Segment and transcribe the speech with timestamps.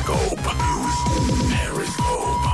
[0.00, 0.40] Periscope.
[1.50, 2.48] Periscope.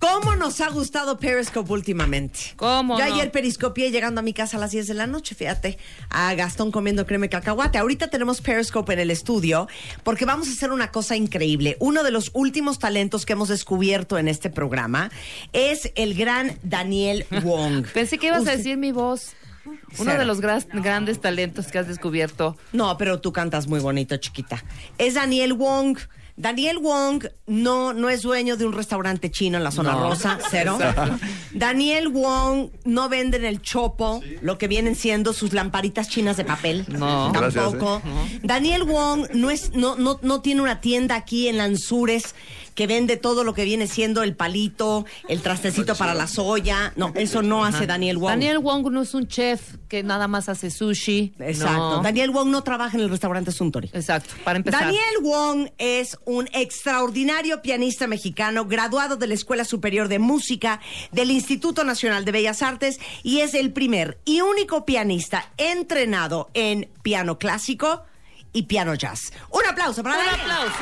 [0.00, 2.40] ¿Cómo nos ha gustado Periscope últimamente?
[2.56, 3.14] ¿Cómo Yo no?
[3.14, 5.78] ayer periscopié llegando a mi casa a las 10 de la noche, fíjate,
[6.10, 7.78] a Gastón comiendo crema y cacahuate.
[7.78, 9.68] Ahorita tenemos Periscope en el estudio
[10.02, 11.76] porque vamos a hacer una cosa increíble.
[11.78, 15.10] Uno de los últimos talentos que hemos descubierto en este programa
[15.52, 17.86] es el gran Daniel Wong.
[17.94, 19.34] Pensé que ibas a decir mi voz.
[19.68, 20.18] Uno Cero.
[20.18, 22.56] de los gras- grandes talentos que has descubierto.
[22.72, 24.62] No, pero tú cantas muy bonito, chiquita.
[24.98, 25.98] Es Daniel Wong.
[26.36, 30.10] Daniel Wong no, no es dueño de un restaurante chino en la zona No.
[30.10, 30.78] rosa, cero.
[31.52, 36.44] Daniel Wong no vende en el chopo lo que vienen siendo sus lamparitas chinas de
[36.44, 36.84] papel.
[36.88, 37.32] No.
[37.32, 38.02] Tampoco.
[38.44, 42.36] Daniel Wong no, es, no, no, no tiene una tienda aquí en Lanzures
[42.78, 46.92] que vende todo lo que viene siendo el palito, el trastecito para la soya.
[46.94, 48.30] No, eso no hace Daniel Wong.
[48.30, 51.34] Daniel Wong no es un chef que nada más hace sushi.
[51.40, 51.96] Exacto.
[51.96, 52.02] No.
[52.04, 53.90] Daniel Wong no trabaja en el restaurante Suntory.
[53.92, 54.82] Exacto, para empezar.
[54.82, 60.78] Daniel Wong es un extraordinario pianista mexicano, graduado de la Escuela Superior de Música
[61.10, 66.88] del Instituto Nacional de Bellas Artes y es el primer y único pianista entrenado en
[67.02, 68.04] piano clásico
[68.52, 69.32] y piano jazz.
[69.50, 70.40] Un aplauso para Un Daniel.
[70.42, 70.74] aplauso.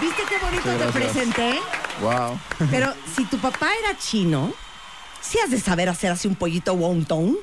[0.00, 1.58] ¿Viste qué bonito te presenté?
[2.00, 2.38] Wow.
[2.70, 4.52] Pero si tu papá era chino,
[5.20, 7.36] ¿sí has de saber hacer así un pollito wonton?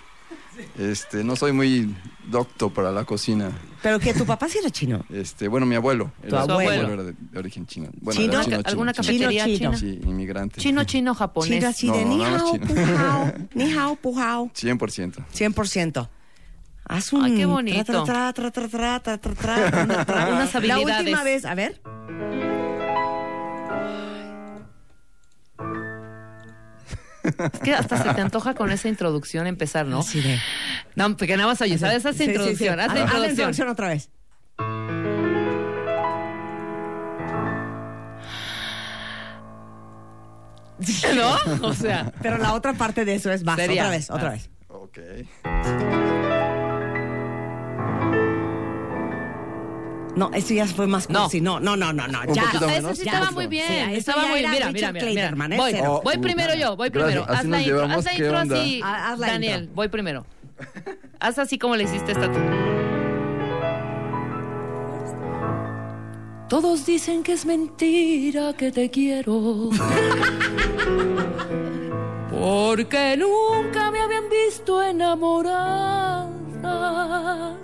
[0.79, 1.93] Este, no soy muy
[2.27, 3.51] docto para la cocina.
[3.83, 5.03] Pero que tu papá sí era chino.
[5.09, 6.11] Este, bueno, mi abuelo.
[6.27, 6.93] Tu abuelo.
[6.93, 7.89] era de, de origen chino.
[7.99, 8.33] Bueno, ¿Chino?
[8.35, 9.03] era chino, chino, ¿Alguna chino.
[9.05, 9.77] cafetería Chino, china?
[9.77, 10.61] Sí, inmigrante.
[10.61, 11.49] Chino, chino, japonés.
[11.59, 12.67] Chino así de No, ni no, no hao, chino.
[12.67, 14.45] pujao, ni hao, pujao.
[14.55, 15.25] 100%.
[15.33, 16.07] 100%.
[16.87, 17.25] Haz un.
[17.25, 18.05] Ay, qué bonito.
[18.05, 18.33] La
[20.79, 21.81] última vez, a ver.
[27.23, 30.03] Es que hasta se te antoja con esa introducción empezar, ¿no?
[30.03, 30.23] Sí.
[30.95, 32.05] No, porque nada más oye, ¿sabes?
[32.05, 33.69] Haz introducción, haz la introducción.
[33.69, 34.11] Otra vez.
[41.15, 41.67] ¿No?
[41.67, 42.11] O sea.
[42.21, 43.57] Pero la otra parte de eso es más.
[43.57, 44.49] Otra vez, otra vez.
[44.67, 44.99] Ok.
[50.15, 51.23] No, eso ya fue más No.
[51.23, 51.41] cursi.
[51.41, 52.23] No, no, no, no, no.
[52.33, 52.43] Ya.
[52.67, 52.97] menos.
[52.97, 53.33] sí Ya, estaba eso.
[53.33, 53.67] muy bien.
[53.67, 55.05] Sí, eso estaba muy era Mira, mira, mira.
[55.05, 55.57] Clayderman, ¿eh?
[55.57, 56.01] Voy, Cero.
[56.03, 57.13] voy Oh, primero yo, voy gracias.
[57.13, 57.23] primero.
[57.29, 58.55] Así Haz la nos intro, llevamos, haz la ¿qué intro onda?
[58.61, 58.81] así.
[58.83, 59.75] Ah, haz la Daniel, intro.
[59.75, 60.25] voy primero.
[61.19, 62.39] Haz así como le hiciste esta tú.
[66.47, 69.69] Todos dicen que es mentira que te quiero.
[72.29, 76.29] Porque nunca me habían visto enamorada.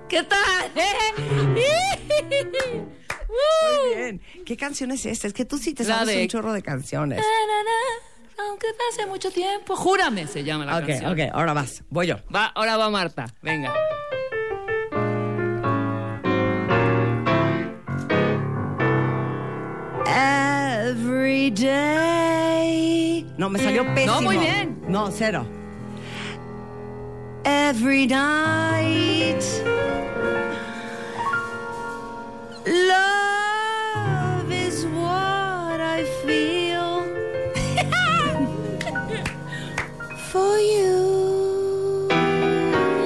[0.09, 0.71] ¿Qué tal?
[0.75, 2.00] eh?
[3.31, 4.21] Muy bien.
[4.45, 5.27] ¿Qué canción es esta?
[5.27, 7.17] Es que tú sí te sabes de- un chorro de canciones.
[7.19, 9.75] Na, na, na, Aunque pase mucho tiempo.
[9.75, 11.11] Júrame, se llama la Ok, canción.
[11.13, 11.83] ok, ahora vas.
[11.89, 12.17] Voy yo.
[12.33, 13.27] Va, ahora va Marta.
[13.41, 13.73] Venga.
[20.05, 23.25] Every day.
[23.37, 24.15] No, me salió pésimo.
[24.15, 24.81] No, muy bien.
[24.87, 25.45] No, cero.
[27.43, 29.41] Every night.
[32.65, 37.03] Love is what I feel
[40.31, 42.07] for you.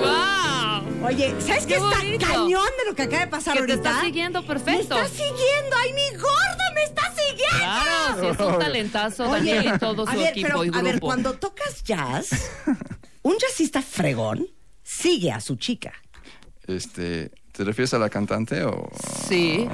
[0.02, 1.06] ¡Wow!
[1.08, 2.26] Oye, ¿sabes qué, Qué está bonito.
[2.28, 3.90] cañón de lo que acaba de pasar Que te ahorita?
[3.92, 4.98] está siguiendo Me perfecto.
[4.98, 5.76] está siguiendo.
[5.78, 7.58] ¡Ay, mi gorda me está siguiendo!
[7.58, 10.82] Claro, sí es un talentazo, Daniel y todo su a ver, equipo pero, y a
[10.82, 12.52] ver, cuando tocas jazz,
[13.22, 14.48] un jazzista fregón
[14.84, 15.94] sigue a su chica.
[16.68, 18.90] Este, ¿te refieres a la cantante o...?
[19.28, 19.68] Sí.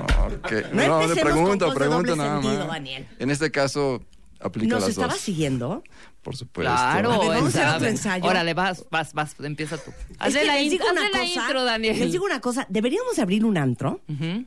[0.43, 0.51] Ok.
[0.73, 2.67] No No, le pregunto, pregunto nada sentido, más.
[2.67, 3.07] Daniel.
[3.19, 4.01] En este caso,
[4.39, 5.21] aplica ¿Nos las estaba dos.
[5.21, 5.83] siguiendo?
[6.21, 6.71] Por supuesto.
[6.71, 8.25] Claro, A ver, vamos a hacer otro ensayo.
[8.25, 9.89] Órale, vas, vas, vas, empieza tú.
[10.11, 11.99] Es Hazle que la, les in- digo una hazle la cosa, intro, Daniel.
[11.99, 14.45] Les digo una cosa, deberíamos abrir un antro, Ujú.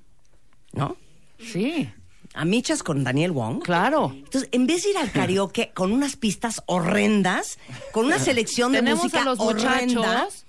[0.73, 0.97] ¿no?
[1.41, 1.91] Sí,
[2.35, 3.63] A michas con Daniel Wong.
[3.63, 4.13] claro.
[4.15, 7.59] Entonces, en vez de ir al karaoke con unas pistas horrendas,
[7.93, 10.45] con una selección de música a los horrenda, muchachos.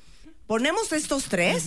[0.48, 1.66] ponemos estos tres,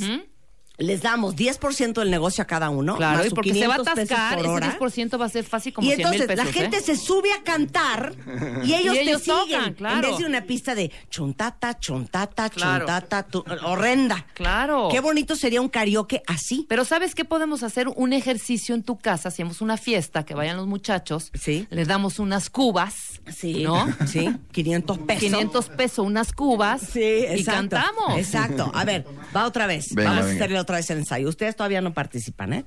[0.78, 2.96] les damos 10% del negocio a cada uno.
[2.96, 4.66] Claro, más y su porque se va a 500 pesos atascar, por hora.
[4.69, 6.46] ese 10% va a ser fácil como y 100 mil entonces pesos.
[6.46, 6.80] la gente ¿eh?
[6.80, 8.14] se sube a cantar
[8.64, 9.38] y ellos Y te ellos siguen.
[9.38, 9.96] tocan, claro.
[9.96, 12.86] En vez de una pista de chuntata, chuntata, Claro.
[13.30, 14.25] tu- horrenda.
[14.34, 14.88] Claro.
[14.90, 16.64] Qué bonito sería un karaoke así.
[16.69, 17.88] Pero ¿sabes qué podemos hacer?
[17.96, 21.66] Un ejercicio en tu casa, hacemos una fiesta, que vayan los muchachos, Sí.
[21.70, 23.64] les damos unas cubas, Sí.
[23.64, 23.86] ¿no?
[24.06, 25.20] Sí, 500 pesos.
[25.22, 27.76] 500 pesos, unas cubas, Sí, y exacto.
[27.76, 28.19] cantamos.
[28.19, 28.70] Exacto.
[28.74, 29.04] A ver,
[29.36, 29.94] va otra vez.
[29.94, 31.29] Venga, Vamos a hacerle otra vez el ensayo.
[31.29, 32.65] Ustedes todavía no participan, ¿eh?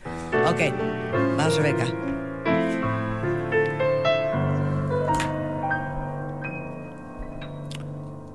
[0.48, 0.74] Ok.
[1.38, 1.86] Vas, Rebeca.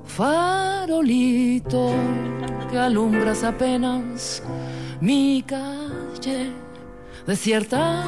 [0.05, 1.91] Farolito
[2.71, 4.41] que alumbras apenas
[4.99, 6.51] mi calle
[7.27, 8.03] desierta.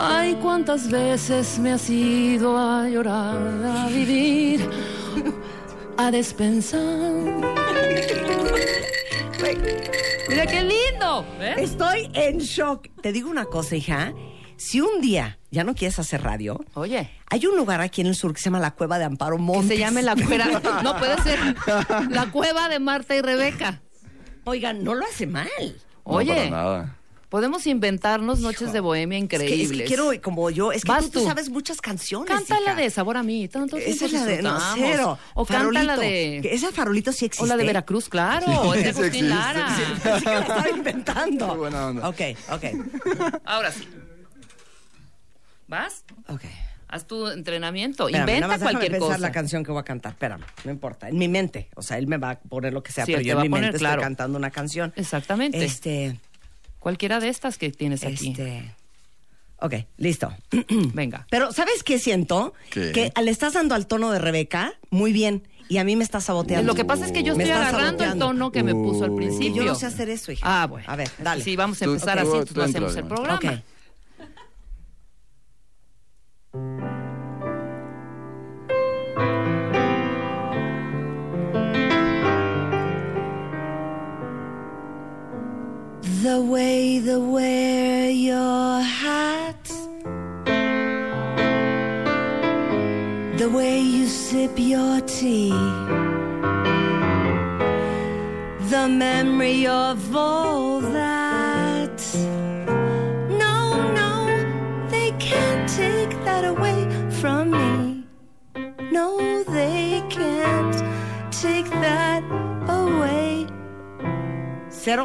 [0.00, 3.36] Ay, cuántas veces me has ido a llorar,
[3.66, 4.60] a vivir,
[5.98, 6.80] a despensar.
[10.28, 11.26] Mira qué lindo.
[11.38, 11.58] ¿ves?
[11.58, 12.88] Estoy en shock.
[13.02, 14.12] Te digo una cosa, hija.
[14.56, 18.14] Si un día ya no quieres hacer radio, Oye, hay un lugar aquí en el
[18.16, 19.68] sur que se llama la Cueva de Amparo que Montes.
[19.68, 20.46] se llame la cueva.
[20.82, 21.38] No puede ser
[22.10, 23.80] la cueva de Marta y Rebeca.
[24.44, 25.48] Oigan, no lo hace mal.
[25.58, 25.76] No,
[26.14, 26.97] Oye, para nada.
[27.28, 29.70] Podemos inventarnos noches de bohemia Es que, increíbles.
[29.70, 32.28] es que quiero, como yo, es que tú, sabes muchas canciones.
[32.34, 32.74] Cántala hija.
[32.76, 33.48] de sabor a mí.
[33.48, 35.18] Tanto Esa es la de no, cero.
[35.34, 35.80] O Farolito.
[35.86, 36.38] cántala de.
[36.52, 37.44] Esa farolito sí existe.
[37.44, 38.72] O la de Veracruz, claro.
[38.74, 39.76] es de sí Agustín existe, Lara.
[39.76, 40.08] sí.
[40.08, 41.48] Así que la estaba inventando.
[41.52, 42.08] Qué buena onda.
[42.08, 42.20] Ok,
[42.50, 42.64] ok,
[43.44, 43.88] Ahora sí.
[45.66, 46.04] ¿Vas?
[46.28, 46.42] ok.
[46.90, 48.08] Haz tu entrenamiento.
[48.08, 49.18] Espérame, nada Inventa más cualquier pensar cosa.
[49.18, 50.12] la canción que voy a cantar.
[50.12, 51.10] Espérame, no importa.
[51.10, 51.68] En mi mente.
[51.76, 53.48] O sea, él me va a poner lo que sea, Sí, pero yo en mi
[53.50, 53.96] poner, mente claro.
[53.96, 54.94] estoy cantando una canción.
[54.96, 55.62] Exactamente.
[55.62, 56.18] Este,
[56.78, 58.30] Cualquiera de estas que tienes aquí.
[58.30, 58.74] este.
[59.60, 60.32] Ok, listo.
[60.94, 61.26] Venga.
[61.30, 62.54] Pero, ¿sabes qué siento?
[62.70, 62.92] ¿Qué?
[62.92, 65.42] Que le estás dando al tono de Rebeca muy bien.
[65.70, 66.66] Y a mí me estás saboteando.
[66.66, 69.14] Lo que pasa es que yo Me estoy agarrando el tono que me puso al
[69.14, 69.64] principio.
[69.64, 70.62] yo no sé hacer eso, hija.
[70.62, 70.86] Ah, bueno.
[70.88, 71.44] A ver, dale.
[71.44, 73.06] Sí, vamos a Tú- empezar tú- así, tú entonces no hacemos entra, el
[73.38, 73.54] programa.
[73.56, 73.64] Ok.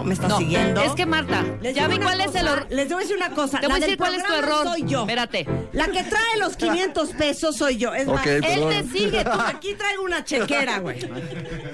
[0.03, 0.81] ¿Me estás No, siguiendo?
[0.81, 2.67] es que Marta, Les ya vi cuál es el error.
[2.69, 3.59] Les voy a decir una cosa.
[3.59, 4.67] Te voy la a decir cuál es tu error.
[4.67, 5.01] Soy yo.
[5.01, 5.47] Espérate.
[5.73, 7.93] La que trae los 500 pesos soy yo.
[7.93, 8.71] Es Ok, más, perdón.
[8.73, 9.23] él te sigue.
[9.23, 10.99] Tú aquí traigo una chequera, güey.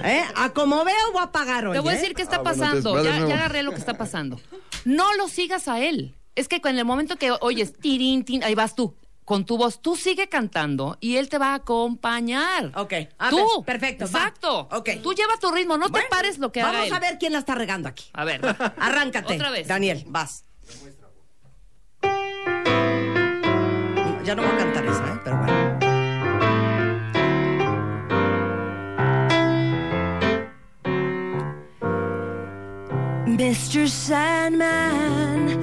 [0.03, 0.23] ¿Eh?
[0.35, 1.73] A como veo, voy a pagar hoy.
[1.73, 1.99] Te voy a ¿eh?
[1.99, 3.03] decir qué está Ah, pasando.
[3.03, 4.39] ya agarré lo que está pasando.
[4.85, 6.15] No lo sigas a él.
[6.35, 8.95] Es que en el momento que oyes tirín, tin, ahí vas tú.
[9.29, 12.71] Con tu voz, tú sigue cantando y él te va a acompañar.
[12.75, 12.93] Ok.
[13.19, 13.63] Ah, tú.
[13.63, 14.09] per- perfecto, va.
[14.09, 14.67] Exacto.
[14.71, 14.89] Ok.
[15.03, 16.93] Tú lleva tu ritmo, no Bueno, te pares lo que haga Vamos él.
[16.93, 18.05] a ver quién la está regando aquí.
[18.13, 18.41] A ver.
[18.79, 19.35] Arráncate.
[19.35, 19.67] Otra vez.
[19.67, 20.45] Daniel, vas.
[24.23, 25.19] Ya no voy a cantar esa, ¿eh?
[25.23, 25.79] Pero bueno.
[33.27, 33.87] Mr.
[33.87, 35.59] Sandman,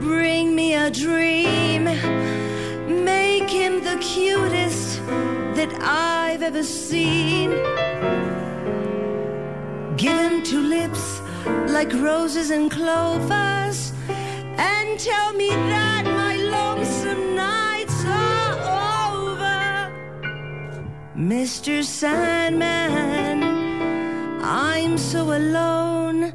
[0.00, 1.33] bring me a dream.
[4.04, 5.06] Make him the cutest
[5.56, 7.50] that I've ever seen.
[9.96, 11.20] Give him two lips
[11.68, 13.92] like roses and clovers.
[14.56, 18.52] And tell me that my lonesome nights are
[19.22, 19.92] over.
[21.16, 21.82] Mr.
[21.82, 23.42] Sandman,
[24.42, 26.32] I'm so alone.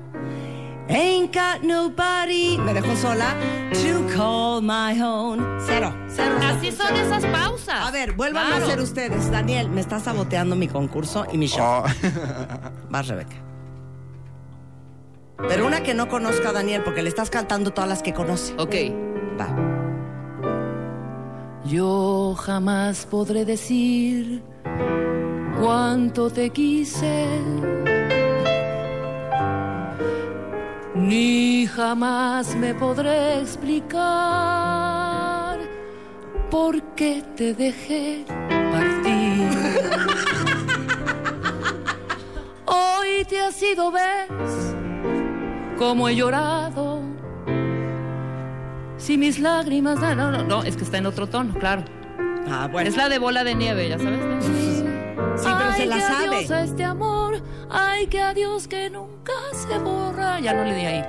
[0.90, 2.58] Ain't got nobody.
[2.58, 3.36] Me dejó sola.
[3.84, 5.38] To call my own.
[5.60, 5.94] Cero,
[6.44, 7.88] Así son esas pausas.
[7.88, 8.64] A ver, vuelvan Claro.
[8.64, 9.32] a hacer ustedes.
[9.32, 11.84] Daniel, me está saboteando mi concurso y mi show.
[11.84, 11.86] Oh,
[12.90, 13.36] Vas, Rebeca.
[15.48, 18.54] Pero una que no conozca a Daniel, porque le estás cantando todas las que conoce.
[18.58, 18.76] Ok.
[19.40, 19.48] Va.
[21.66, 24.44] Yo jamás podré decir
[25.62, 27.26] cuánto te quise,
[30.96, 34.99] ni jamás me podré explicar
[36.50, 38.26] por qué te dejé
[38.72, 39.50] partir.
[42.66, 44.30] Hoy te has ido, ves,
[45.78, 47.02] como he llorado.
[48.98, 50.00] Si mis lágrimas...
[50.00, 51.84] No, no, no, no, es que está en otro tono, claro.
[52.50, 52.90] Ah, bueno.
[52.90, 54.20] Es la de bola de nieve, ya sabes.
[54.46, 54.84] Sí,
[55.58, 56.36] pero Se la que sabe.
[56.38, 60.40] adiós a este amor, ay, que adiós que nunca se borra.
[60.40, 61.04] Ya no le di ahí.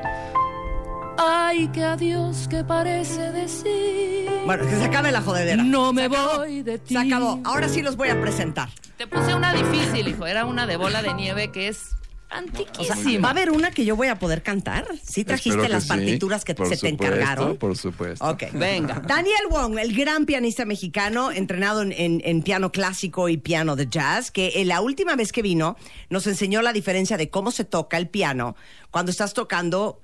[1.19, 4.20] Ay, que adiós que parece decir.
[4.57, 5.63] Bueno, que se acabe la jodedera.
[5.63, 6.39] No me Se acabó.
[6.39, 6.95] voy de ti.
[6.95, 7.41] Se acabó.
[7.45, 8.69] Ahora sí los voy a presentar.
[8.97, 10.27] Te puse una difícil, hijo.
[10.27, 13.23] Era una de bola de nieve que es O sea, antiquísima.
[13.23, 14.89] ¿va a haber una que yo voy a poder cantar?
[15.05, 17.59] ¿Sí trajiste las sí, partituras que por se te encargaron?
[17.59, 18.29] Por supuesto.
[18.29, 19.01] Ok, venga.
[19.07, 23.87] Daniel Wong, el gran pianista mexicano, entrenado en, en- en piano clásico y piano de
[23.89, 25.77] jazz, que eh, la última vez que vino
[26.09, 28.57] nos enseñó la diferencia de cómo se toca el piano
[28.91, 30.01] cuando estás tocando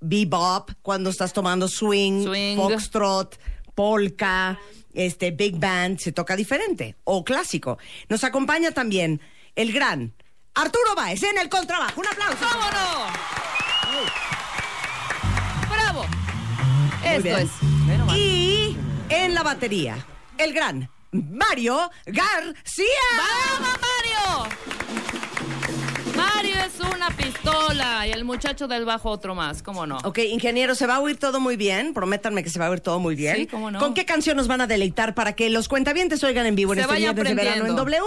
[0.00, 2.56] bebop, cuando estás tomando swing, Swing.
[2.56, 3.38] foxtrot,
[3.74, 4.58] polka,
[4.94, 7.78] este big band, se toca diferente o clásico.
[8.08, 9.20] Nos acompaña también
[9.54, 10.14] el gran
[10.54, 12.00] Arturo Baez en el contrabajo.
[12.00, 12.44] Un aplauso.
[12.52, 13.06] ¿Cómo no?
[15.70, 16.06] ¡Bravo!
[17.00, 17.38] Muy Esto bien.
[17.38, 17.50] es.
[18.16, 18.76] Y
[19.08, 20.06] en la batería,
[20.38, 22.86] el gran Mario García.
[23.16, 25.11] ¡Vamos, Mario!
[26.34, 29.98] Mario es una pistola y el muchacho del bajo otro más, ¿cómo no?
[30.04, 31.94] Ok, ingeniero, se va a oír todo muy bien.
[31.94, 33.36] Prométanme que se va a oír todo muy bien.
[33.36, 33.78] Sí, cómo no.
[33.80, 36.78] ¿Con qué canción nos van a deleitar para que los cuentavientes oigan en vivo en
[36.78, 37.76] Se este viernes de verano en.
[37.76, 38.00] W?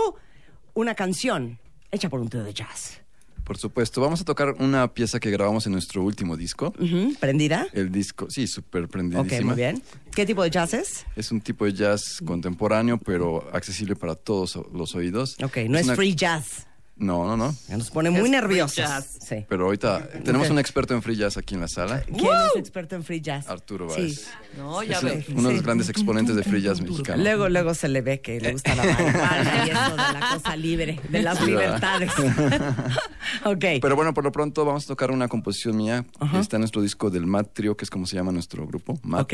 [0.74, 1.60] Una canción
[1.91, 3.01] hecha por un tío de jazz.
[3.43, 4.01] Por supuesto.
[4.01, 6.74] Vamos a tocar una pieza que grabamos en nuestro último disco.
[7.19, 7.67] ¿Prendida?
[7.74, 9.48] El disco, sí, súper Ok, prendidísima.
[9.53, 9.84] muy bien.
[10.15, 11.05] ¿Qué tipo de jazz es?
[11.15, 15.38] Es un tipo de jazz contemporáneo, pero accesible para todos los oídos.
[15.43, 16.65] Ok, no es, una- free jazz.
[16.97, 17.53] No, no, no.
[17.67, 18.75] Ya Nos pone muy Es free nerviosos.
[18.77, 19.17] jazz.
[19.27, 19.45] Sí.
[19.49, 22.01] Pero ahorita tenemos un experto en free jazz aquí en la sala.
[22.03, 23.49] ¿Quién es experto en free jazz?
[23.49, 24.01] Arturo Sí.
[24.01, 24.27] Báez.
[24.57, 25.25] No, ya Es ves.
[25.29, 25.65] uno de los Sí.
[25.65, 27.21] grandes exponentes de free jazz mexicano.
[27.21, 30.55] Luego, luego se le ve que le gusta la marihuana y eso de la cosa
[30.55, 32.11] libre, de las Sí, libertades.
[33.43, 33.65] ok.
[33.81, 36.81] Pero bueno, por lo pronto vamos a tocar una composición mía que está en nuestro
[36.81, 38.97] disco del Mat Trio, que es como se llama nuestro grupo.
[39.03, 39.21] Mat.
[39.21, 39.33] Ok.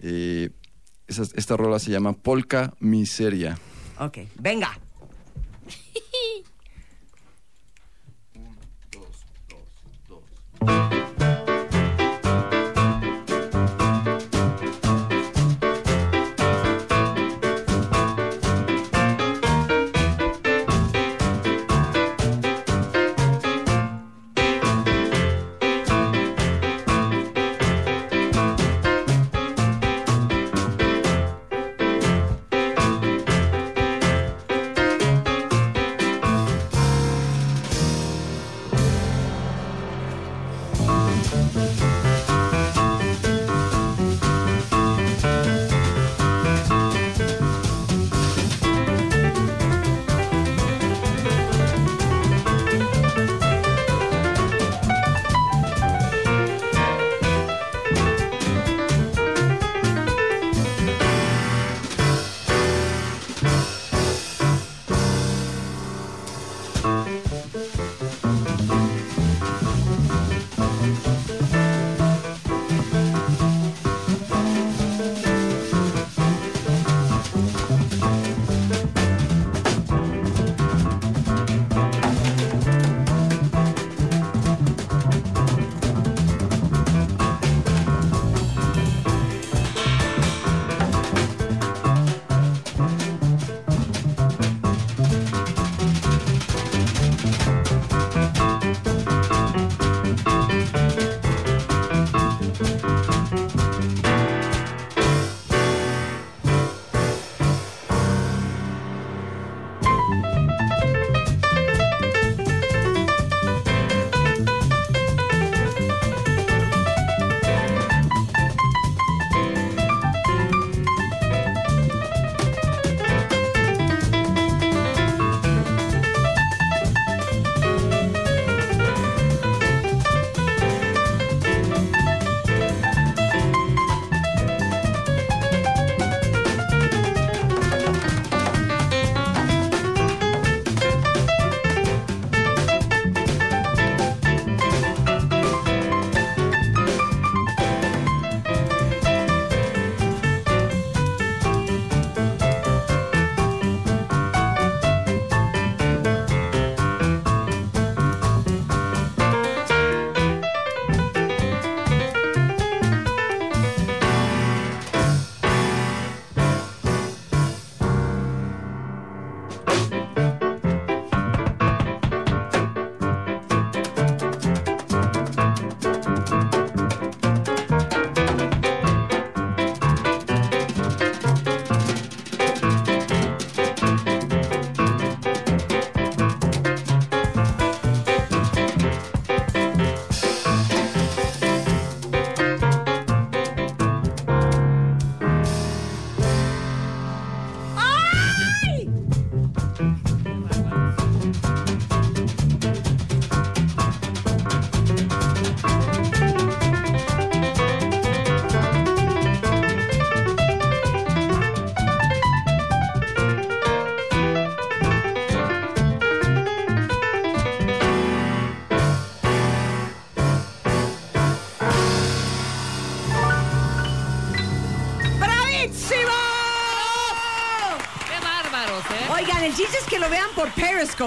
[0.00, 0.50] Eh,
[1.06, 3.58] esa- esta rola se llama Polka Miseria.
[3.98, 4.78] Ok, venga.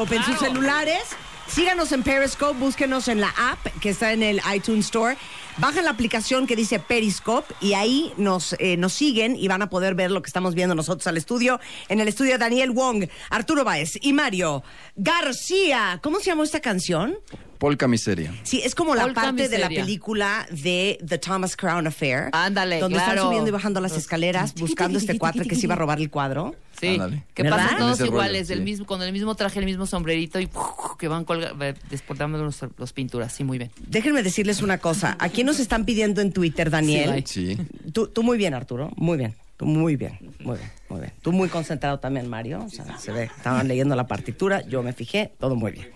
[0.04, 1.04] Periscope en sus celulares.
[1.48, 5.16] Síganos en Periscope, búsquenos en la app que está en el iTunes Store.
[5.58, 9.70] Bajan la aplicación que dice Periscope y ahí nos, eh, nos siguen y van a
[9.70, 11.62] poder ver lo que estamos viendo nosotros al estudio.
[11.88, 14.64] En el estudio Daniel Wong, Arturo Baez y Mario
[14.96, 16.00] García.
[16.02, 17.16] ¿Cómo se llamó esta canción?
[17.58, 18.34] Polka Miseria.
[18.44, 22.30] Sí, es como la Polka parte de la película de The Thomas Crown Affair.
[22.34, 25.78] Ándale, Donde están subiendo y bajando las escalerares buscando este cuatre que se iba a
[25.78, 26.56] robar el cuadro.
[26.80, 27.24] Sí, Ándale.
[27.34, 27.58] que ¿Verdad?
[27.58, 28.64] pasan todos rollo, iguales, del sí.
[28.64, 30.64] mismo, con el mismo traje, el mismo sombrerito y ¡puf!
[31.00, 33.34] que van colga, eh, desportando los, los pinturas.
[33.34, 33.72] Sí, muy bien.
[33.88, 35.16] Déjenme decirles una cosa.
[35.20, 37.24] Aquí nos están pidiendo en Twitter, Daniel.
[37.26, 37.92] Sí, Sí.
[37.94, 38.92] tú, tú muy bien, Arturo.
[38.96, 39.36] Muy bien.
[39.58, 40.18] Tú muy bien.
[40.40, 40.72] Muy bien.
[40.90, 41.14] Muy bien.
[41.22, 42.64] Tú muy concentrado también, Mario.
[42.66, 43.24] O sea, se ve.
[43.24, 44.62] Estaban leyendo la partitura.
[44.68, 45.32] Yo me fijé.
[45.40, 45.88] Todo muy bien.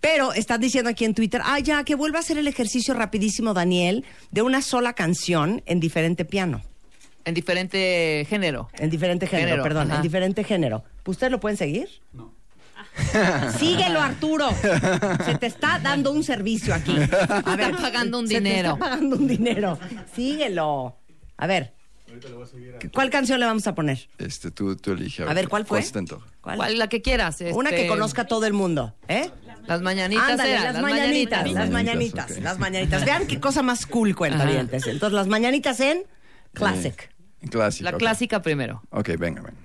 [0.00, 3.54] Pero están diciendo aquí en Twitter, ah, ya, que vuelva a hacer el ejercicio rapidísimo,
[3.54, 6.62] Daniel, de una sola canción en diferente piano.
[7.24, 8.68] En diferente género.
[8.78, 9.96] En diferente género, Género, perdón, ajá.
[9.96, 10.84] en diferente género.
[11.04, 11.88] ¿Ustedes lo pueden seguir?
[12.12, 12.34] No.
[13.58, 14.48] Síguelo, Arturo.
[15.24, 16.96] Se te está dando un servicio aquí.
[16.96, 18.72] A Está pagando un se te dinero.
[18.74, 19.78] está pagando un dinero.
[20.14, 20.96] Síguelo.
[21.36, 21.74] A ver.
[22.92, 24.08] ¿Cuál canción le vamos a poner?
[24.18, 25.22] Este, tú, tú elige.
[25.22, 25.80] A ver, ¿cuál fue?
[25.82, 26.04] te?
[26.40, 26.56] ¿Cuál?
[26.56, 26.78] ¿Cuál?
[26.78, 27.38] La que quieras.
[27.52, 29.30] Una que este, conozca todo el mundo, ¿eh?
[29.66, 33.04] Las mañanitas Ándale, eran, las, mañanitas, las mañanitas, las mañanitas.
[33.04, 34.86] Vean qué cosa más cool, cuentavientes.
[34.86, 36.04] Entonces, las mañanitas en
[36.52, 37.11] Classic.
[37.42, 37.84] En clásico.
[37.84, 37.98] La ok.
[37.98, 38.82] clásica primero.
[38.90, 39.58] Ok, venga, venga.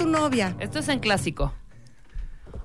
[0.00, 0.56] Tu novia.
[0.58, 1.52] Esto es en clásico.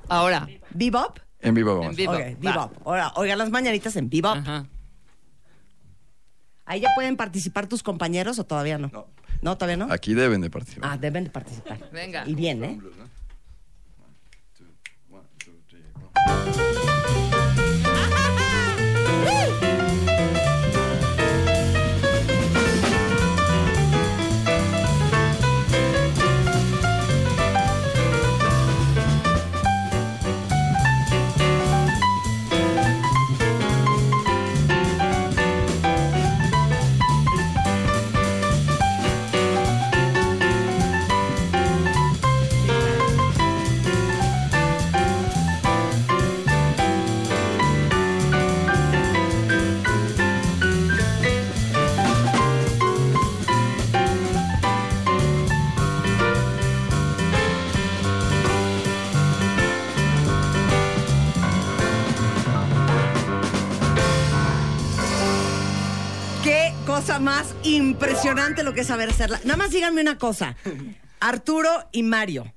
[0.08, 1.20] Ahora, ¿Bebop?
[1.42, 1.92] En vivo vamos.
[1.92, 2.14] En vivo.
[2.14, 2.88] Ok, bebop.
[2.88, 4.38] Ahora, oigan las mañanitas en bebop.
[4.38, 4.66] ajá.
[6.68, 8.90] ¿Ahí ya pueden participar tus compañeros o todavía no?
[8.92, 9.08] No.
[9.42, 9.92] ¿No, todavía no?
[9.94, 10.92] Aquí deben de participar.
[10.94, 11.92] Ah, deben de participar.
[11.92, 12.24] Venga.
[12.26, 12.80] Y bien, ¿eh?
[66.96, 69.42] Cosa más impresionante lo que es saber hacerla.
[69.44, 70.56] Nada más díganme una cosa.
[71.20, 72.54] Arturo y Mario.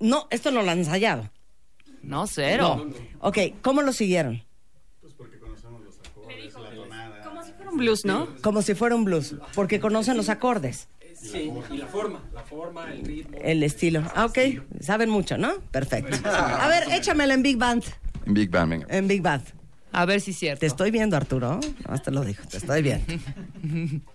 [0.00, 1.30] No, esto no lo han ensayado.
[2.02, 2.86] No, cero.
[3.20, 4.42] Ok, ¿cómo lo siguieron?
[7.72, 8.28] un blues, ¿no?
[8.42, 10.88] Como si fuera un blues, porque conocen los acordes.
[11.14, 13.38] Sí, y la forma, la forma, el ritmo.
[13.40, 14.02] El estilo.
[14.14, 14.38] Ah, ok.
[14.80, 15.54] Saben mucho, ¿no?
[15.70, 16.18] Perfecto.
[16.28, 17.82] A ver, échamela en Big Band.
[18.26, 18.86] En Big Bang, venga.
[18.90, 19.63] En Big Band.
[19.94, 20.60] A ver si es cierto.
[20.60, 21.60] Te estoy viendo, Arturo.
[22.02, 23.04] Te lo digo, te estoy viendo.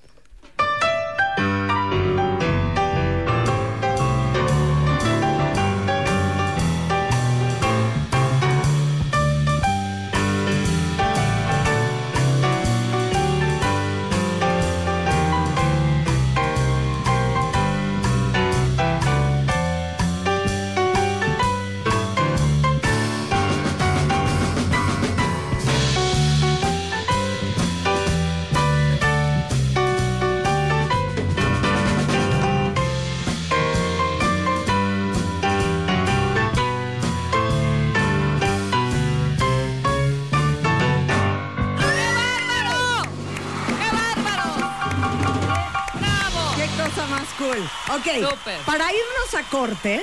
[48.18, 48.58] Ok, Súper.
[48.66, 50.02] para irnos a corte,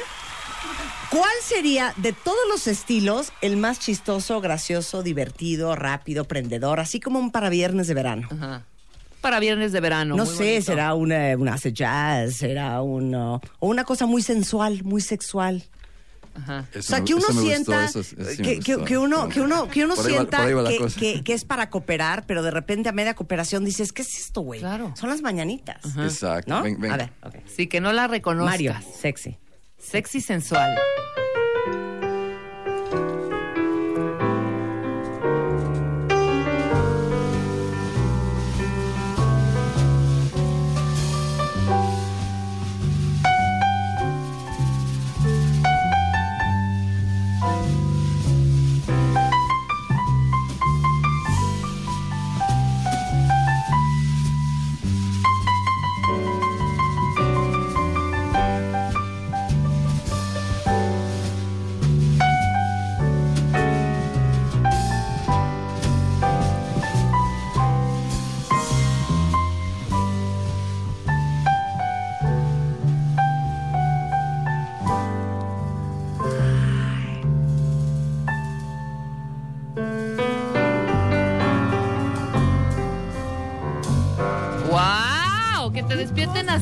[1.11, 7.19] ¿cuál sería de todos los estilos el más chistoso, gracioso, divertido, rápido, prendedor, así como
[7.19, 8.29] un para viernes de verano?
[8.31, 8.63] Ajá.
[9.21, 10.15] Para viernes de verano.
[10.15, 10.63] No muy sé, bonito.
[10.67, 15.65] será una, una hace jazz, será uno, o una cosa muy sensual, muy sexual.
[16.37, 16.65] Ajá.
[16.75, 20.47] O Eso sea, que uno sienta que, uno, que uno, que uno sienta
[21.25, 24.61] que, es para cooperar, pero de repente a media cooperación dices, ¿qué es esto, güey?
[24.61, 24.93] Claro.
[24.97, 25.85] Son las mañanitas.
[25.99, 26.53] Exacto.
[26.55, 26.63] ¿No?
[26.63, 26.93] Ven- ven.
[26.93, 27.11] A ver.
[27.55, 28.53] Sí, que no la reconozcas.
[28.53, 29.39] Mario, sexy.
[29.79, 30.77] Sexy sensual.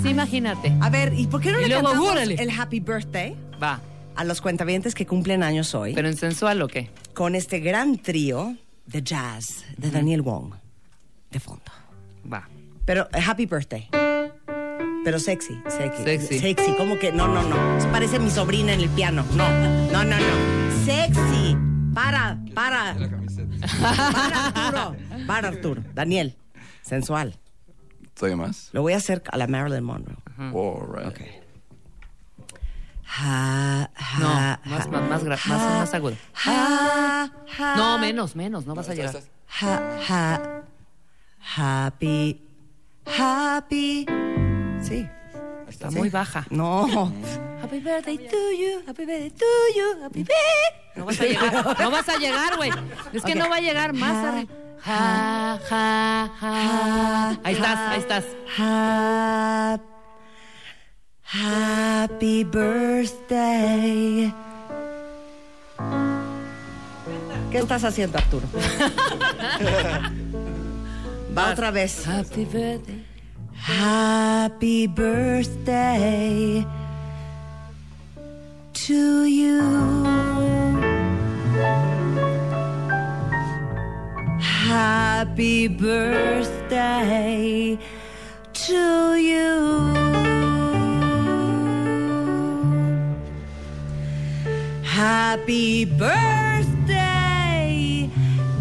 [0.04, 0.72] Así, imagínate.
[0.80, 2.34] A ver, ¿y por qué no Y le luego, cantamos órale.
[2.34, 3.80] el Happy Birthday Va.
[4.16, 6.90] a los cuentavientes que cumplen años hoy ¿Pero en sensual o qué?
[7.14, 10.52] con este gran trío de jazz de Daniel Wong
[11.30, 11.62] de fondo?
[12.30, 12.48] Va.
[12.84, 13.88] Pero eh, Happy Birthday.
[15.04, 16.02] Pero sexy, sexy.
[16.04, 16.38] Sexy.
[16.38, 17.76] Sexy, como que no, no, no.
[17.78, 19.24] Eso parece mi sobrina en el piano.
[19.34, 19.48] No,
[19.92, 20.84] no, no, no.
[20.86, 21.56] Sexy.
[21.94, 22.96] Para, para.
[23.80, 24.96] Para Arturo.
[25.26, 25.82] Para Arturo.
[25.94, 26.36] Daniel,
[26.82, 27.36] sensual.
[28.14, 28.70] ¿Todavía más?
[28.72, 30.16] Lo voy a hacer a la Marilyn Monroe.
[30.38, 31.08] All right.
[31.08, 31.20] Ok.
[33.06, 36.16] Ja, ja, No, ja, más, más, más, más, más agudo.
[37.76, 39.14] No, menos, menos, no vas a llegar.
[41.56, 42.40] Happy,
[43.06, 44.06] happy.
[44.82, 45.06] Sí.
[45.74, 46.46] Está muy baja.
[46.50, 46.86] No.
[47.60, 50.94] Happy birthday to you, happy birthday to you, happy birthday.
[50.94, 52.70] No vas a llegar, no vas a llegar, güey.
[53.12, 53.38] Es que Ok.
[53.38, 54.52] no va a llegar más arriba.
[54.84, 57.38] Ja, ja, ja.
[57.42, 58.24] Ahí estás, ahí estás.
[58.58, 59.78] Ha-
[62.04, 64.32] happy birthday.
[67.50, 68.46] ¿Qué estás haciendo, Arturo?
[71.36, 72.06] Va otra vez.
[72.06, 73.03] Happy birthday.
[73.64, 76.66] Happy birthday
[78.74, 79.62] to you.
[84.38, 86.58] Happy birthday
[88.52, 89.94] to you.
[94.82, 96.90] Happy birthday,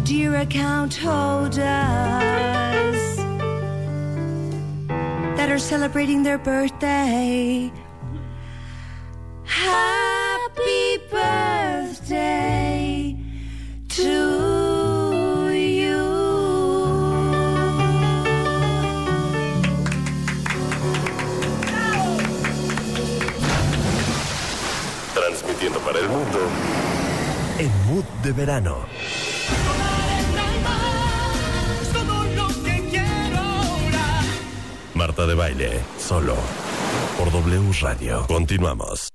[0.04, 2.24] dear account holders
[5.44, 7.70] that are celebrating their birthday.
[9.44, 13.14] Happy birthday
[13.90, 16.00] to you.
[25.12, 26.38] Transmitiendo para el mundo.
[27.58, 28.93] En Mood de Verano.
[35.06, 36.34] Marta de baile, solo.
[37.18, 38.24] Por W Radio.
[38.26, 39.10] Continuamos.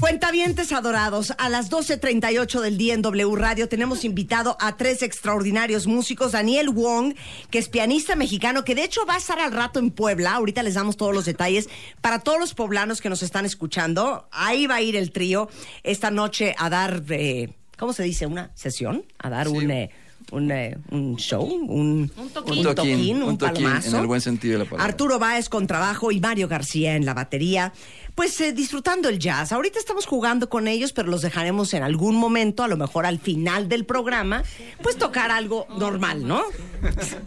[0.00, 5.86] Cuentavientes adorados, a las 12.38 del día en W Radio tenemos invitado a tres extraordinarios
[5.86, 6.32] músicos.
[6.32, 7.16] Daniel Wong,
[7.50, 10.32] que es pianista mexicano, que de hecho va a estar al rato en Puebla.
[10.32, 11.68] Ahorita les damos todos los detalles.
[12.00, 15.50] Para todos los poblanos que nos están escuchando, ahí va a ir el trío
[15.82, 18.24] esta noche a dar, eh, ¿cómo se dice?
[18.24, 19.04] ¿Una sesión?
[19.18, 19.90] A dar un, eh,
[20.32, 22.66] un, eh, un show, un, Un toquín.
[22.66, 23.88] Un toquín, un, un toquín, palomazo.
[23.96, 24.84] en el buen sentido de la palabra.
[24.84, 27.72] Arturo Báez con trabajo y Mario García en la batería.
[28.14, 29.52] Pues eh, disfrutando el jazz.
[29.52, 33.18] Ahorita estamos jugando con ellos, pero los dejaremos en algún momento, a lo mejor al
[33.18, 34.42] final del programa,
[34.82, 36.42] pues tocar algo normal, ¿no?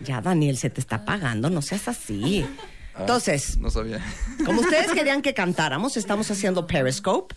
[0.00, 2.44] Ya, Daniel, se te está pagando, no seas así.
[2.94, 4.00] Ah, Entonces, No sabía.
[4.46, 7.34] como ustedes querían que cantáramos, estamos haciendo Periscope.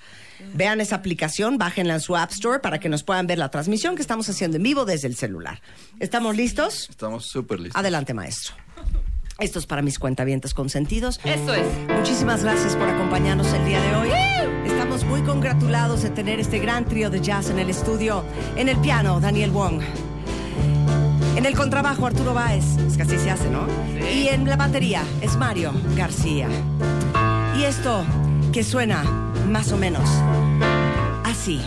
[0.53, 3.95] Vean esa aplicación, bájenla en su App Store para que nos puedan ver la transmisión
[3.95, 5.61] que estamos haciendo en vivo desde el celular.
[5.99, 6.87] ¿Estamos listos?
[6.89, 7.79] Estamos súper listos.
[7.79, 8.55] Adelante, maestro.
[9.39, 11.19] Esto es para mis cuentavientes consentidos.
[11.23, 11.65] Eso es.
[11.89, 14.09] Muchísimas gracias por acompañarnos el día de hoy.
[14.65, 18.23] Estamos muy congratulados de tener este gran trío de jazz en el estudio.
[18.55, 19.81] En el piano, Daniel Wong.
[21.37, 22.65] En el contrabajo, Arturo Báez.
[22.87, 23.67] Es que así se hace, ¿no?
[24.11, 26.47] Y en la batería es Mario García.
[27.55, 28.03] Y esto
[28.51, 29.03] que suena
[29.47, 30.09] más o menos
[31.23, 31.61] así.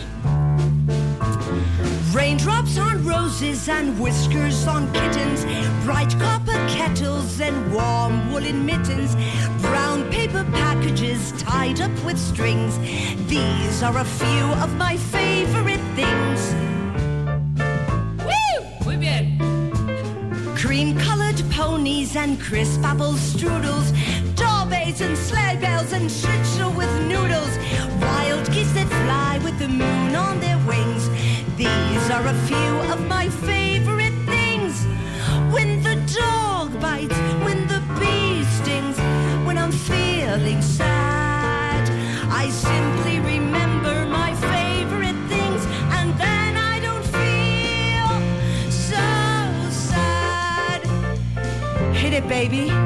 [2.13, 5.45] Raindrops on roses and whiskers on kittens,
[5.85, 9.15] bright copper kettles and warm woolen mittens,
[9.61, 12.77] brown paper packages tied up with strings.
[13.29, 16.30] These are a few of my favorite things.
[20.71, 23.91] Cream colored ponies and crisp apple strudels,
[24.37, 27.57] doorbells and sleigh bells and schnitzel with noodles,
[27.99, 31.09] wild geese that fly with the moon on their wings.
[31.57, 34.85] These are a few of my favorite things.
[35.53, 38.97] When the dog bites, when the bee stings,
[39.45, 40.90] when I'm feeling sad,
[52.49, 52.80] baby.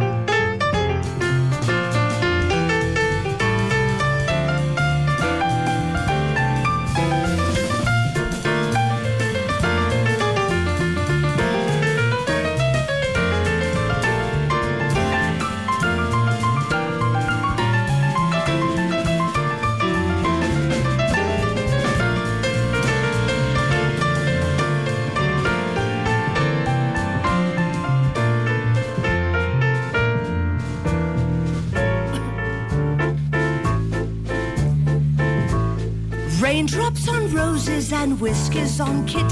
[38.75, 39.24] Whiskers on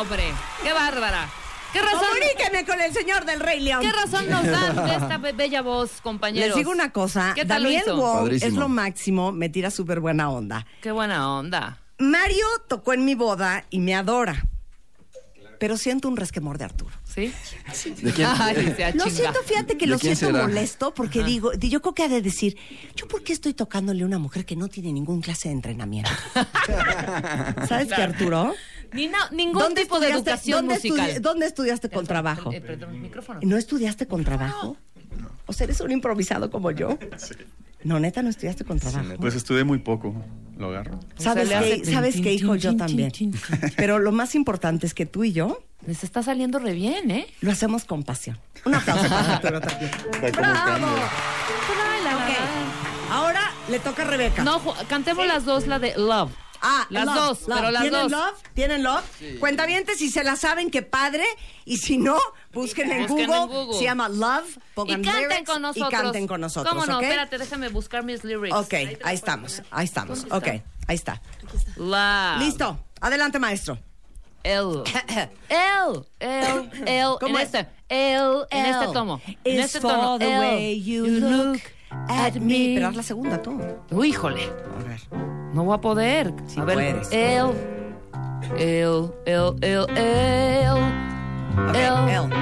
[0.00, 0.32] hombre!
[0.62, 1.28] ¡Qué bárbara!
[1.72, 3.80] ¿Qué razón, Comuníqueme con el señor del Rey León.
[3.80, 6.48] ¿Qué razón nos dan de esta be- bella voz, compañeros?
[6.48, 7.96] Les digo una cosa, ¿Qué tal lo Daniel hizo?
[7.96, 10.66] Wong es lo máximo, me tira súper buena onda.
[10.82, 11.78] ¡Qué buena onda!
[11.98, 14.46] Mario tocó en mi boda y me adora.
[15.60, 16.90] Pero siento un resquemor de Arturo.
[17.04, 17.32] ¿Sí?
[18.02, 18.28] ¿De quién?
[18.40, 19.10] Ay, sea Lo chinga.
[19.16, 20.42] siento, fíjate que ¿De lo siento será?
[20.46, 22.56] molesto porque digo, di- yo creo que ha de decir,
[22.96, 26.10] ¿yo por qué estoy tocándole a una mujer que no tiene ningún clase de entrenamiento?
[27.68, 28.54] ¿Sabes qué, Arturo?
[28.92, 31.10] Ni no- ningún tipo de estudiaste- educación dónde musical.
[31.10, 32.52] estudi- ¿Dónde estudiaste con trabajo?
[32.52, 33.40] Eh, perdón, el micrófono.
[33.42, 34.76] ¿No estudiaste con trabajo?
[35.46, 36.98] O sea, eres un improvisado como yo.
[37.82, 39.08] No, neta, no estudiaste con trabajo.
[39.18, 40.14] Pues estudié muy poco.
[40.58, 41.00] ¿Lo agarro?
[41.18, 42.54] ¿Sabes le hace qué, ¿sabes qué, hijo?
[42.54, 43.10] Yo también.
[43.76, 47.26] Pero lo más importante es que tú y yo Les está saliendo re bien, ¿eh?
[47.40, 48.38] lo hacemos con pasión.
[48.66, 49.90] Un aplauso para Arturo también.
[50.36, 50.86] ¡Bravo!
[50.86, 53.10] Ok.
[53.10, 54.44] Ahora le toca a Rebeca.
[54.44, 56.30] No, cantemos las dos, la de Love.
[56.62, 57.58] Ah, Las love, dos, love.
[57.58, 58.10] pero las ¿Tienen dos.
[58.12, 58.42] love?
[58.54, 59.04] ¿Tienen love?
[59.40, 61.24] Cuentavientes, si se la saben, qué padre.
[61.64, 62.18] Y si no,
[62.52, 63.42] busquen en, Busquen Google.
[63.42, 63.78] en Google.
[63.78, 64.56] Se llama Love.
[64.56, 65.88] Y Pongan canten lyrics con nosotros.
[65.92, 66.96] Y canten con nosotros, ¿Cómo no?
[66.98, 67.02] ¿ok?
[67.04, 68.54] Espérate, déjame buscar mis lyrics.
[68.56, 69.62] Ok, ahí estamos.
[69.70, 70.20] Ahí estamos.
[70.28, 70.64] ¿Dónde Ok, está?
[70.88, 71.22] ahí está.
[71.76, 72.38] Love.
[72.40, 72.84] Listo.
[73.00, 73.78] Adelante, maestro.
[74.42, 74.82] El.
[75.48, 76.04] El.
[76.20, 76.70] El.
[76.86, 77.08] El.
[77.20, 77.54] ¿Cómo en es?
[77.54, 77.68] este.
[77.88, 78.46] El.
[78.50, 79.20] En este tomo.
[79.44, 80.18] En este for tono.
[80.18, 80.38] the El.
[80.40, 81.60] way you look
[82.08, 82.72] at me.
[82.76, 83.60] Pero haz la segunda tú.
[83.90, 84.42] Uy, híjole.
[84.44, 85.00] A ver.
[85.54, 86.32] No voy a poder.
[86.46, 86.74] Sí a ver.
[86.76, 87.12] puedes.
[87.12, 87.50] El.
[88.58, 89.12] El.
[89.26, 89.54] El.
[89.62, 89.86] El.
[89.96, 90.70] El.
[91.68, 91.74] Ok,
[92.08, 92.32] El.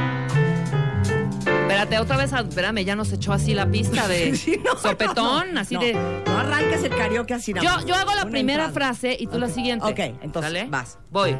[1.62, 5.60] Espérate, otra vez, espérame, ya nos echó así la pista de Sí, no, sopetón, no,
[5.60, 5.80] así no.
[5.80, 5.92] de.
[6.26, 8.92] No arranques el karaoke así nada Yo, yo hago la Una primera entrada.
[8.94, 9.84] frase y tú la siguiente.
[9.86, 10.66] Ok, entonces, ¿Sale?
[10.70, 10.98] vas.
[11.10, 11.36] Voy.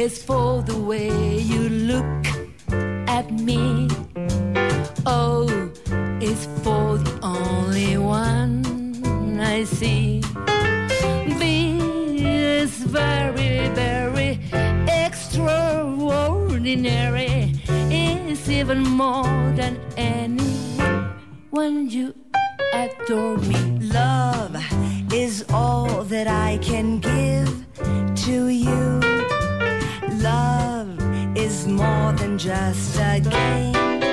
[0.00, 1.10] Is for the way
[1.40, 2.26] you look
[3.06, 3.86] at me.
[5.04, 5.70] Oh, o
[6.22, 8.64] is for the only one
[9.38, 10.22] I see.
[11.38, 11.76] B
[12.16, 14.40] is very, very
[14.88, 17.52] extraordinary.
[17.68, 20.78] It's even more than any
[21.50, 22.14] when you
[22.72, 23.78] adore me.
[23.92, 24.56] Love
[25.12, 27.66] is all that I can give
[28.24, 29.19] to you.
[30.22, 31.00] Love
[31.34, 34.09] is more than just a game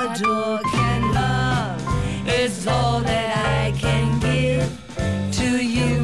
[0.00, 4.68] adore can love is all that I can give
[5.38, 6.02] to you.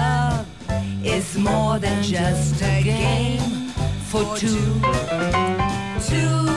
[0.00, 0.46] Love
[1.04, 3.40] is more than just a game
[4.10, 4.80] for two.
[6.08, 6.51] Two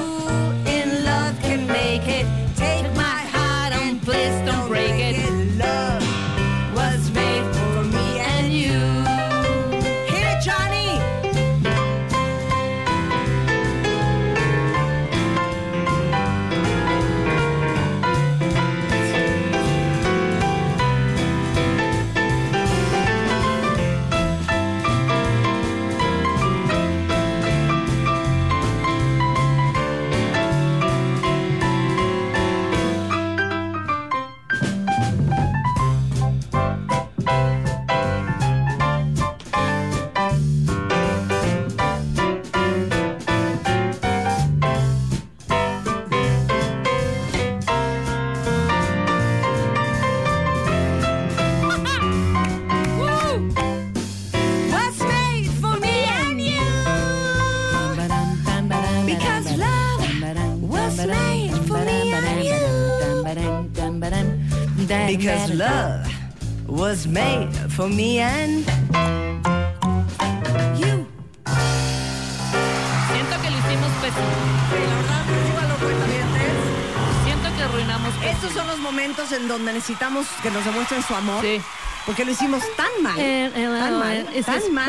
[66.95, 68.63] was made for me and
[70.79, 71.05] you.
[73.11, 74.31] Siento que lo hicimos pésimo.
[74.71, 76.53] La verdad, dígalo, cuentavientes.
[77.25, 78.31] Siento que arruinamos pésimo.
[78.31, 81.41] Estos son los momentos en donde necesitamos que nos demuestren su amor.
[81.43, 81.59] Sí.
[82.05, 83.19] Porque lo hicimos tan mal.
[83.19, 84.27] Eh, eh, tan mal.
[84.33, 84.87] eh, Tan mal.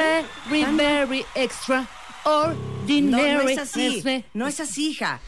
[0.49, 1.07] Very, tan mal.
[1.07, 1.81] very extra
[2.25, 3.35] No, ordinary.
[3.35, 4.23] no es así.
[4.33, 5.19] No es así, hija.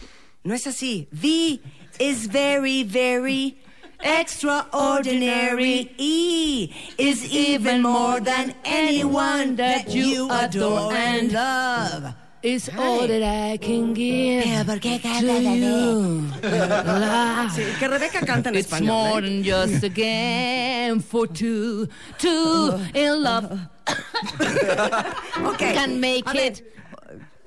[0.44, 1.08] No es así.
[1.20, 1.60] The
[1.98, 3.58] is very, very
[4.00, 5.90] extraordinary.
[5.98, 12.14] E is even more than anyone that you adore and love.
[12.40, 15.08] It's all that I can give ¿por qué to
[15.56, 16.22] you.
[17.50, 18.86] Sí, que Rebeca canta en It's español.
[18.86, 19.22] more ¿eh?
[19.22, 23.50] than just a game for two, two in love
[25.44, 25.58] Ok.
[25.58, 26.62] can make it.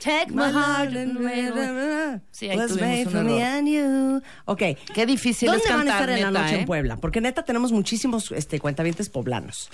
[0.01, 4.21] Take my heart and Sí, ahí was made for me and you.
[4.45, 4.63] Ok.
[4.93, 6.59] Qué difícil ¿Dónde es van a cantar, estar en la noche ¿eh?
[6.61, 6.97] en Puebla?
[6.97, 9.69] Porque neta tenemos muchísimos este, cuentavientes poblanos.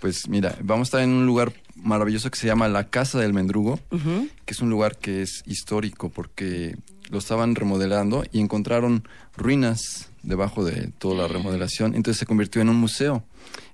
[0.00, 3.32] Pues mira, vamos a estar en un lugar maravilloso que se llama la Casa del
[3.32, 6.76] Mendrugo, que es un lugar que es histórico porque
[7.10, 12.68] lo estaban remodelando y encontraron ruinas debajo de toda la remodelación, entonces se convirtió en
[12.68, 13.24] un museo.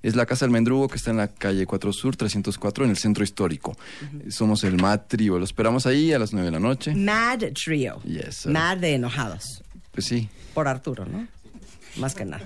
[0.02, 2.96] Es la Casa del Mendrugo que está en la calle 4 Sur 304 en el
[2.96, 3.76] centro histórico.
[4.28, 6.94] Somos el Matrio, lo esperamos ahí a las 9 de la noche.
[6.94, 8.00] Mad Trio.
[8.04, 8.52] Yes, sir.
[8.52, 9.62] Mad de enojados.
[9.92, 11.26] Pues sí, Por Arturo, ¿no?
[11.96, 12.44] Más que nada.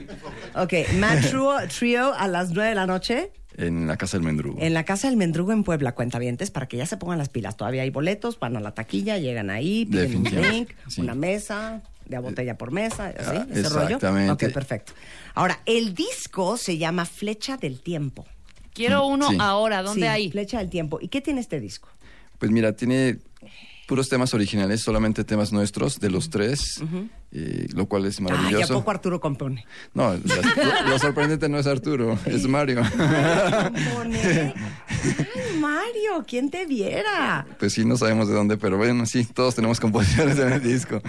[0.55, 4.59] Ok, Mad Trio, trio a las 9 de la noche en la Casa del Mendrugo.
[4.61, 7.57] en la Casa del Mendrugo en Puebla, cuentavientes, para que ya se pongan las pilas.
[7.57, 11.01] Todavía hay boletos, van a la taquilla, llegan ahí, piden un drink, sí.
[11.01, 13.37] una mesa, de a botella por mesa, ¿así?
[13.37, 13.85] Ah, ¿Ese rollo?
[13.97, 14.47] exactamente.
[14.47, 14.93] Ok, perfecto.
[15.35, 18.27] Ahora, el disco se llama Flecha del Tiempo.
[18.73, 19.37] Quiero uno Sí.
[19.41, 19.83] ahora.
[19.83, 20.31] ¿Dónde Sí, hay?
[20.31, 20.99] Flecha del Tiempo.
[21.01, 21.89] ¿Y qué tiene este disco?
[22.39, 23.19] Pues mira, tiene
[23.89, 26.81] puros temas originales, solamente temas nuestros de los tres,
[27.33, 28.75] eh, lo cual es Ay, ¿a maravilloso.
[28.75, 29.65] poco Arturo compone?
[29.95, 32.83] No, la- lo, lo sorprendente no es Arturo, es Mario.
[32.83, 34.55] Compone.
[34.89, 37.47] Ay, Mario, ¿quién te viera?
[37.59, 41.01] Pues sí, no sabemos de dónde, pero bueno, sí, todos tenemos composiciones en el disco.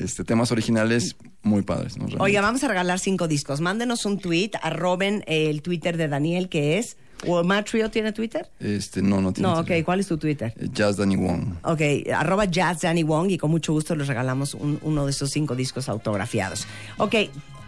[0.00, 2.06] Este, temas originales muy padres, ¿no?
[2.18, 3.60] Oiga, vamos a regalar cinco discos.
[3.60, 6.96] Mándenos un tweet, arroben el Twitter de Daniel, que es...
[7.26, 8.50] ¿O Matrio tiene Twitter?
[8.60, 9.50] Este, no, no tiene.
[9.50, 9.70] No, ok.
[9.84, 10.54] ¿Cuál es tu Twitter?
[10.58, 11.52] Eh, Jazz Danny Wong.
[11.64, 11.80] Ok,
[12.14, 15.54] arroba Jazz Danny Wong y con mucho gusto les regalamos un- uno de esos cinco
[15.54, 16.66] discos autografiados.
[16.96, 17.14] Ok,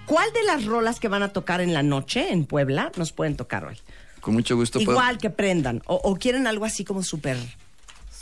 [0.07, 3.37] ¿cuál de las rolas que van a tocar en la noche en Puebla nos pueden
[3.37, 3.77] tocar hoy?
[4.23, 4.79] Con mucho gusto.
[4.79, 5.83] puedo- Igual que prendan.
[5.87, 7.37] O, o quieren algo así como súper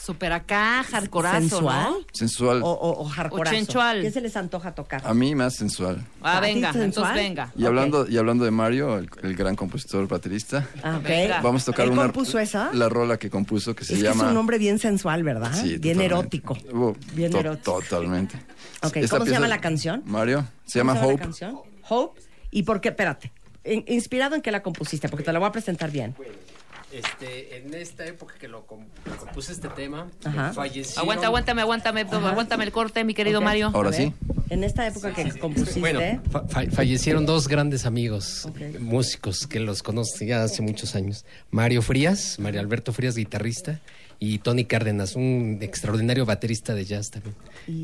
[0.03, 1.91] Súper acá, hardcorazo, sensual.
[1.91, 1.97] ¿no?
[2.13, 2.63] Sensual.
[2.63, 3.55] O, o, o hardcoreazo.
[3.55, 4.01] O sensual.
[4.03, 5.03] ¿Qué se les antoja tocar?
[5.05, 6.05] A mí más sensual.
[6.23, 6.85] Ah, ¿A venga, sensual?
[6.85, 7.53] entonces venga.
[7.55, 11.03] Y, hablando, y hablando de Mario, el, el gran compositor baterista, Ah, ok.
[11.05, 11.41] Venga.
[11.43, 12.03] vamos a tocar ¿Él una.
[12.05, 12.71] compuso esa?
[12.73, 14.23] La rola que compuso que se es que llama.
[14.25, 15.53] es un nombre bien sensual, ¿verdad?
[15.53, 16.05] Sí, bien totalmente.
[16.07, 16.57] erótico.
[16.73, 17.81] Uh, bien to- erótico.
[17.83, 18.37] Totalmente.
[18.83, 20.03] Ok, Esta ¿cómo se llama la canción?
[20.07, 20.47] Mario.
[20.65, 21.23] Se ¿Cómo llama la Hope.
[21.23, 21.59] canción?
[21.89, 22.21] Hope.
[22.51, 22.89] ¿Y por qué?
[22.89, 23.33] Espérate.
[23.65, 25.11] In- ¿Inspirado en qué la compusiste?
[25.11, 26.15] Porque te la voy a presentar bien.
[26.93, 30.53] Este, en esta época que lo compuse este tema, Ajá.
[30.53, 31.03] fallecieron...
[31.03, 33.41] Aguanta, aguántame, aguántame, aguántame el corte, mi querido.
[33.41, 33.71] Mario.
[33.73, 34.13] Ahora sí.
[34.49, 35.79] En esta época que compusiste.
[35.79, 38.49] Bueno, fa- fa- fallecieron dos grandes amigos,
[38.81, 41.25] músicos, que los conozco ya hace muchos años.
[41.53, 43.81] Mario Frías, Mario Alberto Frías, guitarrista,
[44.19, 47.37] y Tony Cárdenas, un extraordinario baterista de jazz también.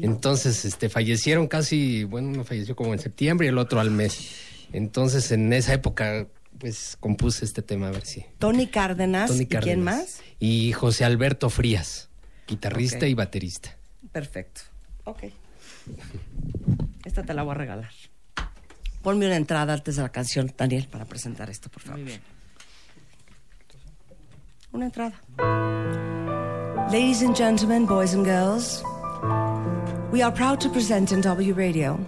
[0.02, 4.18] Entonces, este, fallecieron casi, bueno, uno falleció como en septiembre y el otro al mes.
[4.72, 6.26] Entonces, en esa época,
[6.58, 8.24] pues, compuse este tema, a ver si...
[8.38, 9.30] Tony Cárdenas.
[9.30, 10.20] Tony ¿Y quién más?
[10.38, 12.08] Y José Alberto Frías,
[12.46, 13.76] guitarrista y baterista.
[14.12, 14.62] Perfecto.
[15.04, 15.24] Ok.
[17.04, 17.90] Esta te la voy a regalar.
[19.02, 21.98] Ponme una entrada antes de la canción, Daniel, para presentar esto, por favor.
[21.98, 22.20] Muy bien.
[24.72, 25.22] Una entrada.
[26.90, 28.82] Ladies and gentlemen, boys and girls,
[30.12, 31.98] we are proud to present in W Radio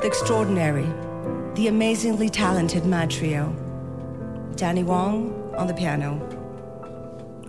[0.00, 0.86] the extraordinary,
[1.54, 3.65] the amazingly talented Mad Trio.
[4.56, 6.18] Danny Wong on the piano,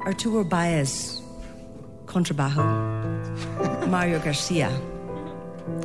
[0.02, 1.22] Arturo Baez,
[2.06, 4.70] contrabajo, Mario Garcia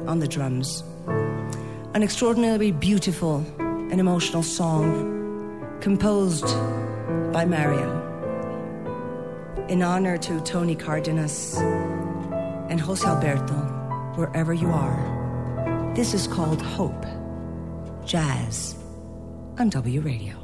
[0.09, 0.83] on the drums.
[1.95, 6.47] An extraordinarily beautiful and emotional song composed
[7.33, 8.01] by Mario
[9.69, 11.57] in honor to Tony Cardenas
[12.69, 13.55] and Jose Alberto,
[14.17, 15.93] wherever you are.
[15.95, 17.07] This is called Hope
[18.05, 18.75] Jazz
[19.59, 20.42] on W Radio.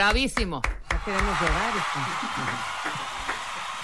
[0.00, 0.62] Bravísimo.
[0.90, 1.72] Ya queremos llorar.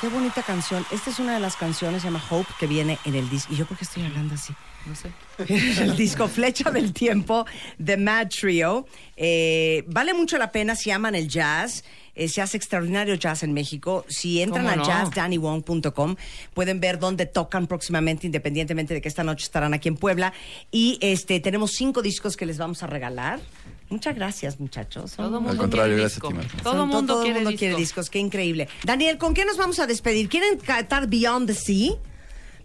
[0.01, 0.87] Qué bonita canción.
[0.91, 3.53] Esta es una de las canciones, se llama Hope, que viene en el disco.
[3.53, 4.55] ¿Y yo por qué estoy hablando así?
[4.87, 5.11] No sé.
[5.83, 7.45] el disco Flecha del Tiempo
[7.77, 8.87] de Mad Trio.
[9.15, 11.85] Eh, vale mucho la pena si aman el jazz.
[12.15, 14.07] Eh, se hace extraordinario jazz en México.
[14.09, 14.87] Si entran ¿Cómo a no?
[14.87, 16.17] jazzdannywong.com
[16.55, 20.33] pueden ver dónde tocan próximamente, independientemente de que esta noche estarán aquí en Puebla.
[20.71, 23.39] Y este tenemos cinco discos que les vamos a regalar.
[23.89, 25.13] Muchas gracias, muchachos.
[25.13, 26.29] Todo mundo Al contrario, quiere gracias a disco.
[26.29, 26.63] ti, Marta.
[26.63, 27.59] Todo son- mundo todo quiere mundo disco.
[27.61, 28.69] quiere discos, qué increíble.
[28.85, 30.29] Daniel, ¿con qué nos vamos a despedir?
[30.29, 31.93] ¿Quieren cantar Beyond the Sea?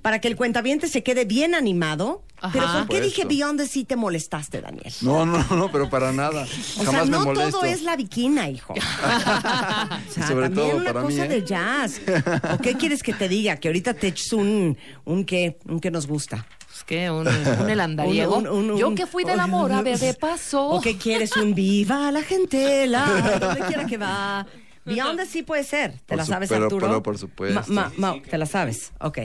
[0.01, 2.23] Para que el cuentaviente se quede bien animado.
[2.43, 2.51] Ajá.
[2.53, 3.25] Pero ¿por qué Por dije.
[3.25, 4.91] Beyond the Sea te molestaste, Daniel?
[5.01, 6.47] No, no, no, pero para nada.
[6.79, 7.59] O Jamás sea, no me molesto.
[7.59, 8.73] todo es la viquina, hijo.
[8.73, 11.27] O sea, Sobre también todo una para cosa mí, ¿eh?
[11.27, 12.01] de jazz.
[12.51, 13.57] ¿O qué quieres que te diga?
[13.57, 16.47] Que ahorita te eches un, un qué, un que nos gusta.
[16.85, 17.09] ¿Qué?
[17.11, 18.35] ¿Un, un elandariego?
[18.37, 20.67] Un- un- un- Yo que fui del amor, a ver, de paso.
[20.69, 21.35] ¿O qué quieres?
[21.37, 23.05] Un viva la gente, la,
[23.39, 24.45] donde quiera que va.
[24.85, 25.91] Beyond the Sea puede ser.
[25.93, 26.87] ¿Te Por la su- sabes, pero- Arturo?
[26.87, 27.61] pero por supuesto.
[27.71, 28.91] Ma- ma- ma- ¿Te la sabes?
[28.99, 29.19] Ok.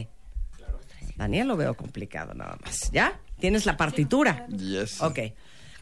[1.17, 2.91] Daniel lo veo complicado nada más.
[2.93, 3.19] ¿Ya?
[3.39, 4.47] ¿Tienes la partitura?
[4.49, 5.01] Yes.
[5.03, 5.19] Ok.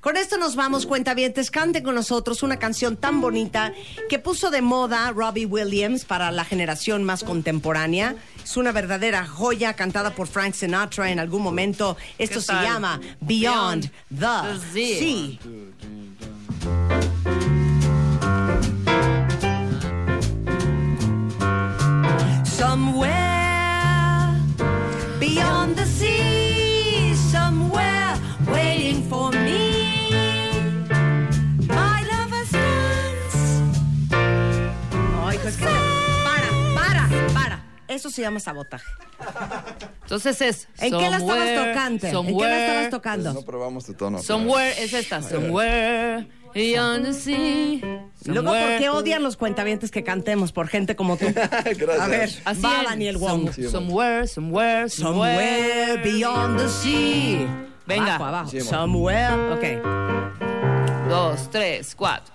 [0.04, 1.50] Con esto nos vamos, cuentavientes.
[1.50, 3.72] Canten con nosotros una canción tan bonita
[4.10, 8.14] que puso de moda Robbie Williams para la generación más contemporánea.
[8.44, 11.96] Es una verdadera joya cantada por Frank Sinatra en algún momento.
[12.18, 12.64] Esto ¿Qué se tal?
[12.66, 15.38] llama Beyond, Beyond the, the Sea.
[15.38, 16.54] Sea.
[22.44, 23.24] Somewhere
[25.18, 26.43] beyond the sea,
[37.94, 38.84] Eso se llama sabotaje.
[40.02, 40.68] Entonces es.
[40.78, 41.94] ¿En qué la estabas somewhere, tocando?
[41.94, 43.32] ¿En qué la somewhere, estabas tocando?
[43.32, 44.18] No probamos de tono.
[44.22, 45.22] Somewhere es esta.
[45.22, 47.80] Somewhere beyond the sea.
[48.26, 51.26] Luego, ¿por somewhere- qué odian los cuentavientes que cantemos por gente como tú?
[52.00, 52.88] A ver, Así va es.
[52.88, 53.50] Daniel Wong.
[53.52, 57.70] Some- somewhere, somewhere, Somewhere beyond the sea.
[57.86, 58.16] Venga.
[58.16, 58.60] Abajo, abajo.
[58.60, 59.52] Somewhere.
[59.52, 61.08] Ok.
[61.08, 62.32] Dos, tres, cuatro.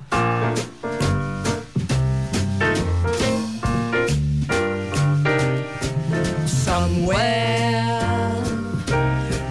[6.90, 8.42] Somewhere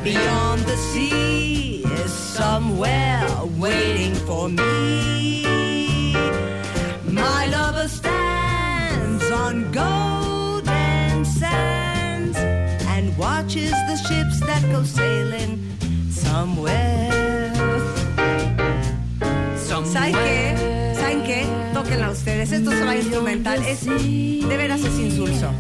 [0.03, 3.29] beyond the sea is somewhere
[3.59, 6.15] waiting for me.
[7.05, 15.63] My lover stands on golden sands and watches the ships that go sailing
[16.11, 17.53] somewhere.
[19.85, 20.95] ¿Saben qué?
[20.99, 21.47] ¿Saben qué?
[21.73, 22.51] Tóquenla ustedes.
[22.51, 23.63] Esto se va a instrumental.
[23.65, 25.53] Es, de veras es insulso.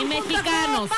[0.00, 0.90] Y mexicanos.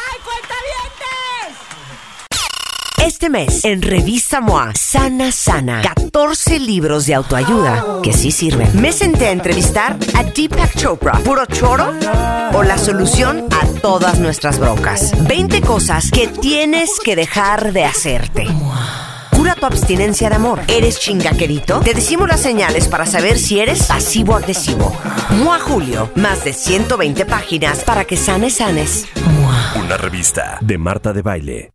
[2.98, 8.80] Este mes, en Revista MOA, Sana Sana, 14 libros de autoayuda que sí sirven.
[8.80, 11.92] Me senté a entrevistar a Deepak Chopra, puro choro
[12.52, 15.12] o la solución a todas nuestras broncas.
[15.26, 18.46] 20 cosas que tienes que dejar de hacerte.
[19.54, 20.60] Tu abstinencia de amor.
[20.66, 21.80] ¿Eres chingaquerito?
[21.80, 24.92] Te decimos las señales para saber si eres pasivo-agresivo.
[25.30, 29.06] MOA Julio, más de 120 páginas para que sanes, sanes.
[29.76, 31.71] Una revista de Marta de Baile.